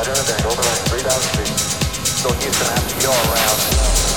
[0.00, 2.24] Butter, three down, over like 3,000 feet.
[2.24, 4.09] Go Houston, I'm all around.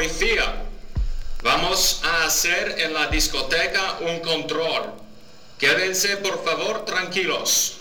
[0.00, 0.54] Policía.
[1.42, 4.94] Vamos a hacer en la discoteca un control.
[5.58, 7.74] Quédense por favor tranquilos.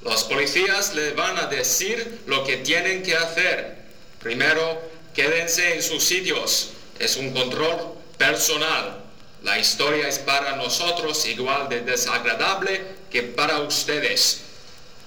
[0.00, 3.76] Los policías le van a decir lo que tienen que hacer.
[4.18, 4.80] Primero,
[5.14, 6.70] quédense en sus sitios.
[6.98, 7.76] Es un control
[8.16, 9.02] personal.
[9.42, 12.80] La historia es para nosotros igual de desagradable
[13.10, 14.40] que para ustedes.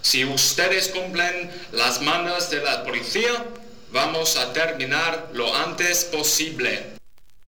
[0.03, 3.45] Si ustedes cumplen las mandas de la policía,
[3.91, 7.00] vamos a terminar lo antes posible.